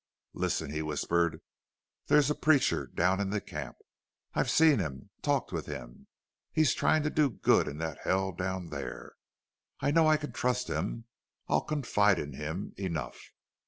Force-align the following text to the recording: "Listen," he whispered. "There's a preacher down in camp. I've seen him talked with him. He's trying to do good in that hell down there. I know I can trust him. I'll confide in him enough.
"Listen," 0.33 0.71
he 0.71 0.81
whispered. 0.81 1.41
"There's 2.07 2.31
a 2.31 2.33
preacher 2.33 2.87
down 2.87 3.19
in 3.19 3.39
camp. 3.41 3.77
I've 4.33 4.49
seen 4.49 4.79
him 4.79 5.11
talked 5.21 5.51
with 5.51 5.67
him. 5.67 6.07
He's 6.51 6.73
trying 6.73 7.03
to 7.03 7.11
do 7.11 7.29
good 7.29 7.67
in 7.67 7.77
that 7.77 7.99
hell 7.99 8.31
down 8.31 8.69
there. 8.71 9.11
I 9.79 9.91
know 9.91 10.07
I 10.07 10.17
can 10.17 10.31
trust 10.31 10.71
him. 10.71 11.05
I'll 11.47 11.61
confide 11.61 12.17
in 12.17 12.33
him 12.33 12.73
enough. 12.77 13.19